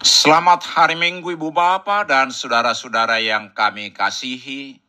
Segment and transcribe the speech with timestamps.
[0.00, 4.80] Selamat hari Minggu Ibu Bapak dan saudara-saudara yang kami kasihi.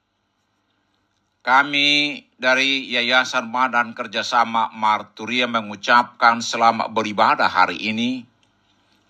[1.44, 8.24] Kami dari Yayasan Madan Kerjasama Marturia mengucapkan selamat beribadah hari ini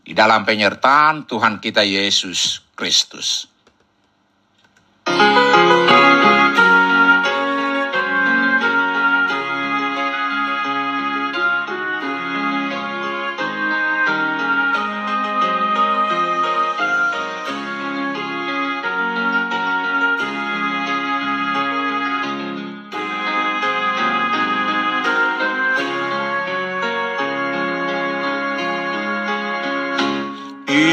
[0.01, 3.50] di dalam penyertaan Tuhan kita Yesus Kristus.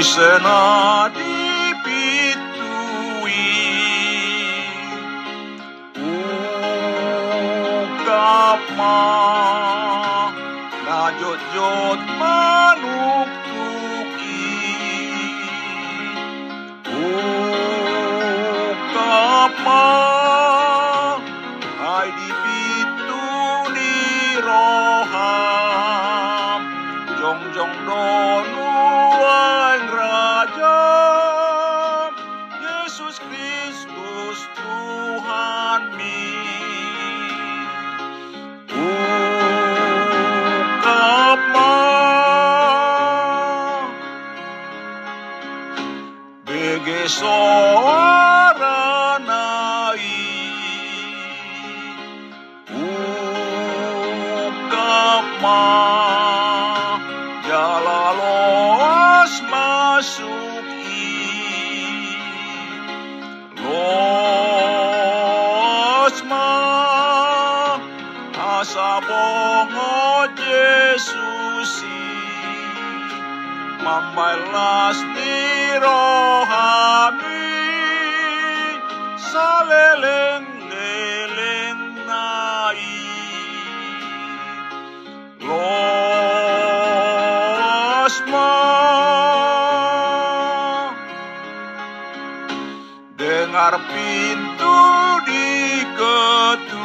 [0.08, 1.84] Isena dipitui
[7.76, 8.96] Ukap ma
[10.88, 14.48] Najot-jot manuk tuki
[18.08, 19.84] Ukap ma
[21.84, 23.28] Hai dipitu
[23.76, 23.96] di
[24.40, 25.80] roham.
[27.20, 28.67] Jong-jong donu
[47.08, 48.76] Bege suara
[49.28, 50.00] naik
[54.48, 55.64] Ukap ma
[57.48, 60.37] Jala los masuk
[73.88, 75.40] Mambalas di
[75.80, 77.56] rohami
[79.16, 83.72] Saleleng-leleng naik
[85.40, 88.60] Los ma
[93.16, 94.76] Dengar pintu
[95.24, 96.76] diketuk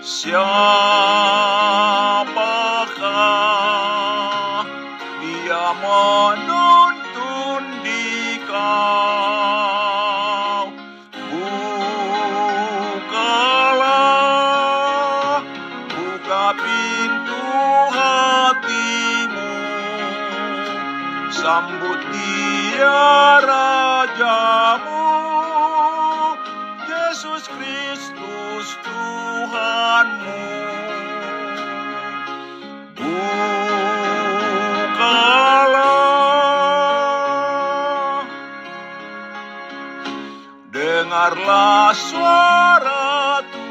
[0.00, 1.41] Siapakah
[27.22, 30.42] Yesus Kristus Tuhanmu.
[32.98, 34.26] Bukalah.
[40.74, 43.61] Dengarlah suara Tuhan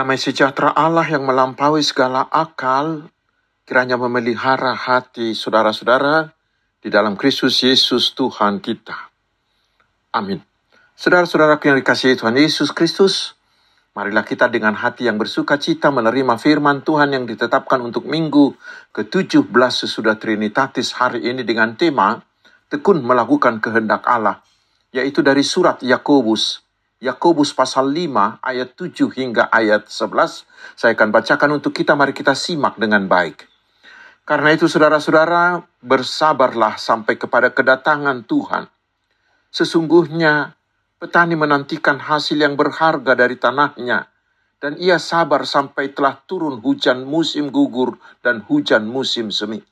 [0.00, 3.12] Damai sejahtera Allah yang melampaui segala akal,
[3.68, 6.32] kiranya memelihara hati saudara-saudara
[6.80, 8.96] di dalam Kristus Yesus Tuhan kita.
[10.16, 10.40] Amin.
[10.96, 13.36] Saudara-saudaraku yang dikasihi Tuhan Yesus Kristus,
[13.92, 18.56] marilah kita dengan hati yang bersuka cita menerima firman Tuhan yang ditetapkan untuk minggu
[18.96, 22.24] ke-17 sesudah Trinitatis hari ini dengan tema
[22.72, 24.40] Tekun melakukan kehendak Allah,
[24.96, 26.64] yaitu dari surat Yakobus
[27.00, 30.44] Yakobus pasal 5 ayat 7 hingga ayat 11.
[30.76, 33.48] Saya akan bacakan untuk kita, mari kita simak dengan baik.
[34.28, 38.68] Karena itu saudara-saudara, bersabarlah sampai kepada kedatangan Tuhan.
[39.48, 40.52] Sesungguhnya
[41.00, 44.12] petani menantikan hasil yang berharga dari tanahnya,
[44.60, 49.64] dan ia sabar sampai telah turun hujan musim gugur dan hujan musim semi.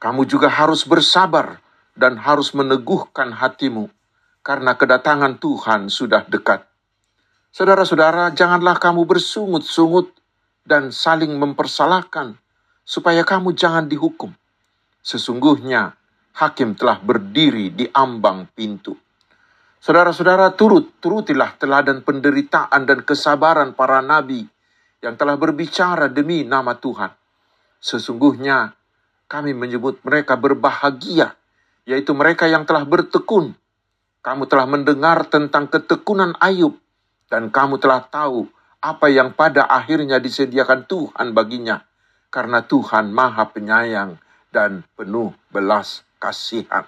[0.00, 1.60] Kamu juga harus bersabar
[1.92, 3.92] dan harus meneguhkan hatimu,
[4.48, 6.64] karena kedatangan Tuhan sudah dekat.
[7.52, 10.08] Saudara-saudara, janganlah kamu bersungut-sungut
[10.64, 12.32] dan saling mempersalahkan,
[12.80, 14.32] supaya kamu jangan dihukum.
[15.04, 15.92] Sesungguhnya
[16.32, 18.96] hakim telah berdiri di ambang pintu.
[19.84, 24.48] Saudara-saudara, turut, turutilah teladan penderitaan dan kesabaran para nabi
[25.04, 27.12] yang telah berbicara demi nama Tuhan.
[27.84, 28.72] Sesungguhnya
[29.28, 31.36] kami menyebut mereka berbahagia,
[31.84, 33.52] yaitu mereka yang telah bertekun.
[34.28, 36.76] Kamu telah mendengar tentang ketekunan Ayub,
[37.32, 38.44] dan kamu telah tahu
[38.76, 41.80] apa yang pada akhirnya disediakan Tuhan baginya,
[42.28, 44.20] karena Tuhan Maha Penyayang
[44.52, 46.84] dan penuh belas kasihan.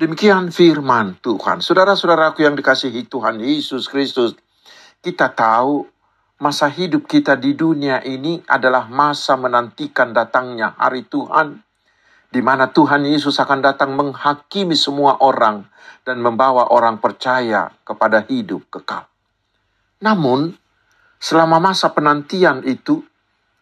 [0.00, 1.60] Demikian firman Tuhan.
[1.60, 4.32] Saudara-saudaraku yang dikasihi Tuhan Yesus Kristus,
[5.04, 5.84] kita tahu
[6.40, 11.60] masa hidup kita di dunia ini adalah masa menantikan datangnya hari Tuhan,
[12.34, 15.62] di mana Tuhan Yesus akan datang menghakimi semua orang
[16.02, 19.06] dan membawa orang percaya kepada hidup kekal.
[20.02, 20.50] Namun,
[21.22, 23.06] selama masa penantian itu,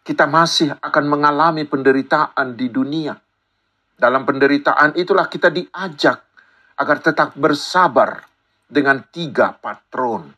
[0.01, 3.13] kita masih akan mengalami penderitaan di dunia.
[3.93, 6.25] Dalam penderitaan itulah kita diajak
[6.73, 8.25] agar tetap bersabar
[8.65, 10.33] dengan tiga patron.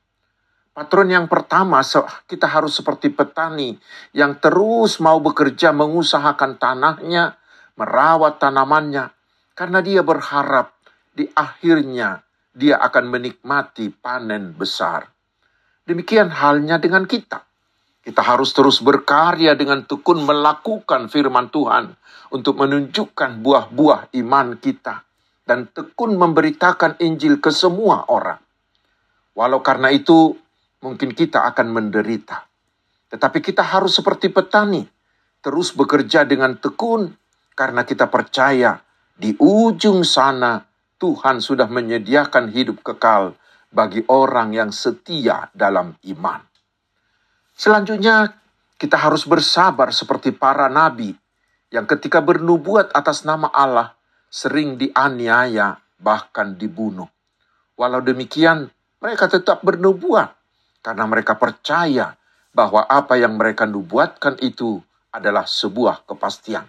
[0.76, 1.80] Patron yang pertama,
[2.28, 3.80] kita harus seperti petani
[4.12, 7.40] yang terus mau bekerja mengusahakan tanahnya,
[7.76, 9.12] merawat tanamannya,
[9.56, 10.76] karena dia berharap
[11.16, 12.24] di akhirnya
[12.56, 15.08] dia akan menikmati panen besar.
[15.86, 17.44] Demikian halnya dengan kita.
[18.06, 21.94] Kita harus terus berkarya dengan tekun melakukan firman Tuhan
[22.32, 25.02] untuk menunjukkan buah-buah iman kita
[25.46, 28.38] dan tekun memberitakan Injil ke semua orang.
[29.34, 30.38] Walau karena itu
[30.86, 32.46] mungkin kita akan menderita.
[33.10, 34.86] Tetapi kita harus seperti petani,
[35.42, 37.10] terus bekerja dengan tekun
[37.56, 38.84] karena kita percaya
[39.16, 40.60] di ujung sana
[41.00, 43.36] Tuhan sudah menyediakan hidup kekal
[43.72, 46.44] bagi orang yang setia dalam iman.
[47.56, 48.36] Selanjutnya,
[48.76, 51.16] kita harus bersabar seperti para nabi
[51.72, 53.96] yang ketika bernubuat atas nama Allah
[54.28, 57.08] sering dianiaya bahkan dibunuh.
[57.80, 58.68] Walau demikian,
[59.00, 60.36] mereka tetap bernubuat
[60.84, 62.16] karena mereka percaya
[62.56, 64.80] bahwa apa yang mereka nubuatkan itu
[65.12, 66.68] adalah sebuah kepastian.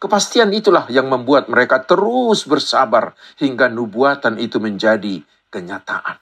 [0.00, 5.20] Kepastian itulah yang membuat mereka terus bersabar hingga nubuatan itu menjadi
[5.52, 6.16] kenyataan.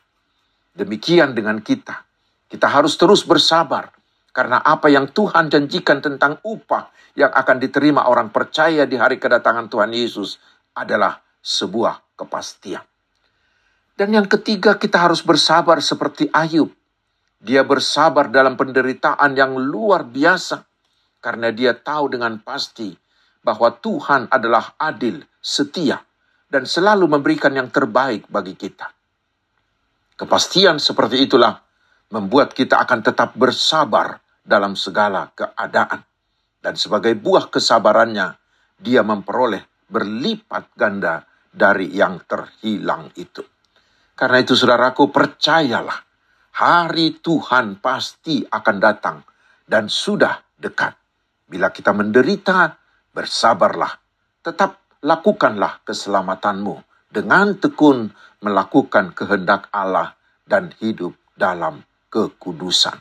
[0.75, 2.03] Demikian dengan kita.
[2.51, 3.95] Kita harus terus bersabar
[4.35, 9.71] karena apa yang Tuhan janjikan tentang upah yang akan diterima orang percaya di hari kedatangan
[9.71, 10.43] Tuhan Yesus
[10.75, 12.83] adalah sebuah kepastian.
[13.95, 16.71] Dan yang ketiga, kita harus bersabar seperti Ayub.
[17.39, 20.67] Dia bersabar dalam penderitaan yang luar biasa
[21.23, 22.91] karena dia tahu dengan pasti
[23.43, 26.03] bahwa Tuhan adalah adil, setia,
[26.49, 28.89] dan selalu memberikan yang terbaik bagi kita.
[30.19, 31.55] Kepastian seperti itulah
[32.11, 36.03] membuat kita akan tetap bersabar dalam segala keadaan.
[36.59, 38.35] Dan sebagai buah kesabarannya,
[38.81, 43.45] dia memperoleh berlipat ganda dari yang terhilang itu.
[44.19, 46.03] Karena itu saudaraku percayalah,
[46.59, 49.23] hari Tuhan pasti akan datang
[49.63, 50.99] dan sudah dekat.
[51.47, 52.78] Bila kita menderita,
[53.19, 53.99] bersabarlah.
[54.47, 56.79] Tetap lakukanlah keselamatanmu
[57.11, 60.15] dengan tekun melakukan kehendak Allah
[60.47, 61.83] dan hidup dalam
[62.15, 62.95] kekudusan.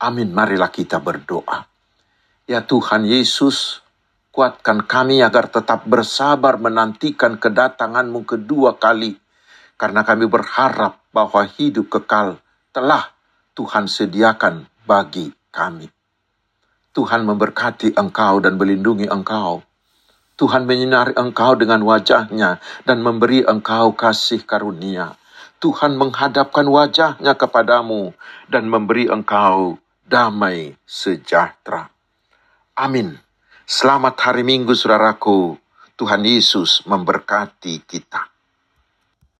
[0.00, 1.68] Amin, marilah kita berdoa.
[2.48, 3.84] Ya Tuhan Yesus,
[4.32, 9.20] kuatkan kami agar tetap bersabar menantikan kedatanganmu kedua kali.
[9.76, 12.40] Karena kami berharap bahwa hidup kekal
[12.72, 13.14] telah
[13.54, 15.97] Tuhan sediakan bagi kami.
[16.98, 19.62] Tuhan memberkati engkau dan melindungi engkau.
[20.34, 22.58] Tuhan menyinari engkau dengan wajahnya
[22.90, 25.14] dan memberi engkau kasih karunia.
[25.62, 28.18] Tuhan menghadapkan wajahnya kepadamu
[28.50, 29.78] dan memberi engkau
[30.10, 31.86] damai sejahtera.
[32.74, 33.14] Amin.
[33.62, 35.54] Selamat hari Minggu, saudaraku.
[35.94, 38.26] Tuhan Yesus memberkati kita.